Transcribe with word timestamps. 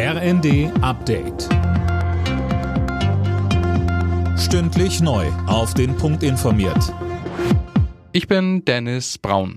RND 0.00 0.70
Update. 0.80 1.48
Stündlich 4.38 5.00
neu. 5.00 5.26
Auf 5.48 5.74
den 5.74 5.96
Punkt 5.96 6.22
informiert. 6.22 6.94
Ich 8.12 8.28
bin 8.28 8.64
Dennis 8.64 9.18
Braun. 9.18 9.56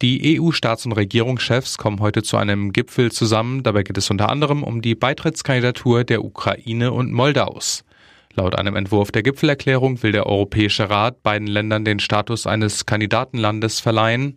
Die 0.00 0.40
EU-Staats- 0.40 0.86
und 0.86 0.92
Regierungschefs 0.92 1.76
kommen 1.76 2.00
heute 2.00 2.22
zu 2.22 2.38
einem 2.38 2.72
Gipfel 2.72 3.12
zusammen. 3.12 3.62
Dabei 3.62 3.82
geht 3.82 3.98
es 3.98 4.08
unter 4.08 4.30
anderem 4.30 4.62
um 4.62 4.80
die 4.80 4.94
Beitrittskandidatur 4.94 6.04
der 6.04 6.24
Ukraine 6.24 6.92
und 6.92 7.12
Moldaus. 7.12 7.84
Laut 8.32 8.54
einem 8.54 8.76
Entwurf 8.76 9.12
der 9.12 9.22
Gipfelerklärung 9.22 10.02
will 10.02 10.12
der 10.12 10.24
Europäische 10.24 10.88
Rat 10.88 11.22
beiden 11.22 11.48
Ländern 11.48 11.84
den 11.84 12.00
Status 12.00 12.46
eines 12.46 12.86
Kandidatenlandes 12.86 13.80
verleihen. 13.80 14.36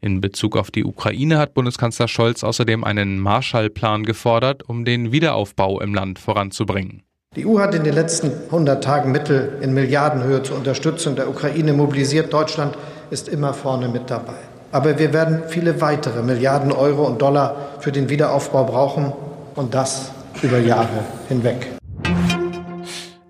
In 0.00 0.20
Bezug 0.20 0.56
auf 0.56 0.70
die 0.70 0.84
Ukraine 0.84 1.38
hat 1.38 1.54
Bundeskanzler 1.54 2.08
Scholz 2.08 2.44
außerdem 2.44 2.84
einen 2.84 3.18
Marshallplan 3.18 4.04
gefordert, 4.04 4.68
um 4.68 4.84
den 4.84 5.12
Wiederaufbau 5.12 5.80
im 5.80 5.94
Land 5.94 6.18
voranzubringen. 6.18 7.02
Die 7.34 7.46
EU 7.46 7.58
hat 7.58 7.74
in 7.74 7.84
den 7.84 7.94
letzten 7.94 8.32
100 8.46 8.82
Tagen 8.82 9.12
Mittel 9.12 9.58
in 9.60 9.74
Milliardenhöhe 9.74 10.42
zur 10.42 10.56
Unterstützung 10.56 11.16
der 11.16 11.28
Ukraine 11.28 11.72
mobilisiert. 11.72 12.32
Deutschland 12.32 12.76
ist 13.10 13.28
immer 13.28 13.52
vorne 13.52 13.88
mit 13.88 14.10
dabei. 14.10 14.38
Aber 14.72 14.98
wir 14.98 15.12
werden 15.12 15.42
viele 15.48 15.80
weitere 15.80 16.22
Milliarden 16.22 16.72
Euro 16.72 17.04
und 17.04 17.20
Dollar 17.20 17.56
für 17.80 17.92
den 17.92 18.08
Wiederaufbau 18.08 18.64
brauchen 18.64 19.12
und 19.54 19.74
das 19.74 20.12
über 20.42 20.58
Jahre 20.58 21.04
hinweg. 21.28 21.75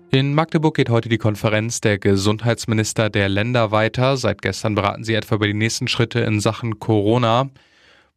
In 0.09 0.33
Magdeburg 0.33 0.75
geht 0.75 0.89
heute 0.89 1.09
die 1.09 1.17
Konferenz 1.17 1.81
der 1.81 1.99
Gesundheitsminister 1.99 3.09
der 3.09 3.27
Länder 3.27 3.71
weiter. 3.71 4.15
Seit 4.15 4.41
gestern 4.41 4.73
beraten 4.73 5.03
sie 5.03 5.13
etwa 5.13 5.35
über 5.35 5.47
die 5.47 5.53
nächsten 5.53 5.89
Schritte 5.89 6.21
in 6.21 6.39
Sachen 6.39 6.79
Corona. 6.79 7.49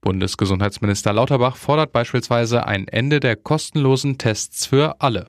Bundesgesundheitsminister 0.00 1.12
Lauterbach 1.12 1.56
fordert 1.56 1.92
beispielsweise 1.92 2.64
ein 2.64 2.86
Ende 2.86 3.18
der 3.18 3.34
kostenlosen 3.34 4.18
Tests 4.18 4.66
für 4.66 5.00
alle. 5.00 5.26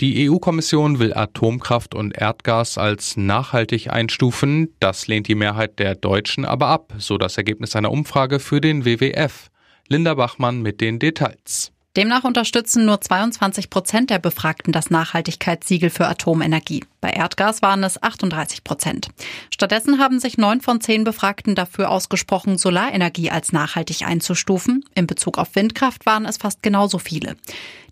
Die 0.00 0.28
EU-Kommission 0.28 0.98
will 0.98 1.14
Atomkraft 1.14 1.94
und 1.94 2.16
Erdgas 2.16 2.76
als 2.76 3.16
nachhaltig 3.16 3.90
einstufen. 3.90 4.74
Das 4.80 5.06
lehnt 5.06 5.28
die 5.28 5.36
Mehrheit 5.36 5.78
der 5.78 5.94
Deutschen 5.94 6.44
aber 6.44 6.66
ab, 6.66 6.92
so 6.98 7.18
das 7.18 7.36
Ergebnis 7.36 7.76
einer 7.76 7.92
Umfrage 7.92 8.40
für 8.40 8.60
den 8.60 8.84
WWF. 8.84 9.48
Linda 9.88 10.14
Bachmann 10.14 10.60
mit 10.60 10.80
den 10.80 10.98
Details. 10.98 11.72
Demnach 11.98 12.22
unterstützen 12.22 12.84
nur 12.84 13.00
22 13.00 13.70
Prozent 13.70 14.10
der 14.10 14.20
Befragten 14.20 14.70
das 14.70 14.88
Nachhaltigkeitssiegel 14.88 15.90
für 15.90 16.06
Atomenergie. 16.06 16.84
Bei 17.00 17.10
Erdgas 17.10 17.60
waren 17.60 17.82
es 17.82 18.00
38 18.00 18.62
Prozent. 18.62 19.08
Stattdessen 19.50 19.98
haben 19.98 20.20
sich 20.20 20.38
neun 20.38 20.60
von 20.60 20.80
zehn 20.80 21.02
Befragten 21.02 21.56
dafür 21.56 21.90
ausgesprochen, 21.90 22.56
Solarenergie 22.56 23.32
als 23.32 23.50
nachhaltig 23.50 24.06
einzustufen. 24.06 24.84
In 24.94 25.08
Bezug 25.08 25.38
auf 25.38 25.56
Windkraft 25.56 26.06
waren 26.06 26.24
es 26.24 26.36
fast 26.36 26.62
genauso 26.62 27.00
viele. 27.00 27.34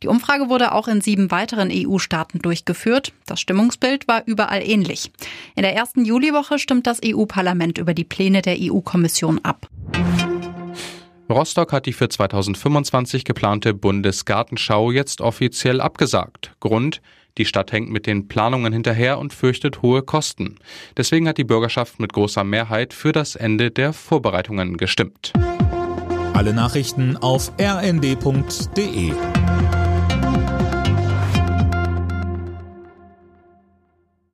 Die 0.04 0.08
Umfrage 0.08 0.48
wurde 0.48 0.70
auch 0.70 0.86
in 0.86 1.00
sieben 1.00 1.32
weiteren 1.32 1.72
EU-Staaten 1.72 2.38
durchgeführt. 2.38 3.12
Das 3.26 3.40
Stimmungsbild 3.40 4.06
war 4.06 4.22
überall 4.24 4.62
ähnlich. 4.62 5.10
In 5.56 5.62
der 5.62 5.74
ersten 5.74 6.04
Juliwoche 6.04 6.60
stimmt 6.60 6.86
das 6.86 7.00
EU-Parlament 7.04 7.78
über 7.78 7.92
die 7.92 8.04
Pläne 8.04 8.40
der 8.40 8.56
EU-Kommission 8.56 9.40
ab. 9.42 9.68
Rostock 11.28 11.72
hat 11.72 11.86
die 11.86 11.92
für 11.92 12.08
2025 12.08 13.24
geplante 13.24 13.74
Bundesgartenschau 13.74 14.92
jetzt 14.92 15.20
offiziell 15.20 15.80
abgesagt. 15.80 16.52
Grund, 16.60 17.02
die 17.36 17.44
Stadt 17.44 17.72
hängt 17.72 17.90
mit 17.90 18.06
den 18.06 18.28
Planungen 18.28 18.72
hinterher 18.72 19.18
und 19.18 19.34
fürchtet 19.34 19.82
hohe 19.82 20.02
Kosten. 20.02 20.56
Deswegen 20.96 21.28
hat 21.28 21.38
die 21.38 21.44
Bürgerschaft 21.44 21.98
mit 21.98 22.12
großer 22.12 22.44
Mehrheit 22.44 22.94
für 22.94 23.12
das 23.12 23.34
Ende 23.34 23.70
der 23.70 23.92
Vorbereitungen 23.92 24.76
gestimmt. 24.76 25.32
Alle 26.32 26.54
Nachrichten 26.54 27.16
auf 27.16 27.52
rnd.de 27.60 29.12